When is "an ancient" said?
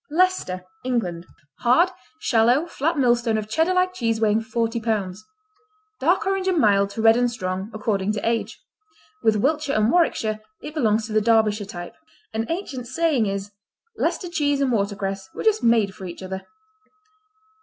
12.33-12.87